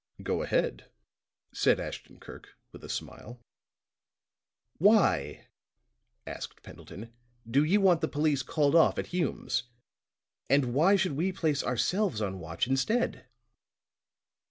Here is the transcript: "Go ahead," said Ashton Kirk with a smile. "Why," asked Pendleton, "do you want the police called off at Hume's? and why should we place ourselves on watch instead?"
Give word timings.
"Go 0.23 0.41
ahead," 0.41 0.89
said 1.53 1.79
Ashton 1.79 2.19
Kirk 2.19 2.57
with 2.71 2.83
a 2.83 2.89
smile. 2.89 3.39
"Why," 4.79 5.45
asked 6.25 6.63
Pendleton, 6.63 7.13
"do 7.47 7.63
you 7.63 7.79
want 7.81 8.01
the 8.01 8.07
police 8.07 8.41
called 8.41 8.73
off 8.73 8.97
at 8.97 9.13
Hume's? 9.13 9.65
and 10.49 10.73
why 10.73 10.95
should 10.95 11.13
we 11.15 11.31
place 11.31 11.63
ourselves 11.63 12.19
on 12.19 12.39
watch 12.39 12.65
instead?" 12.65 13.27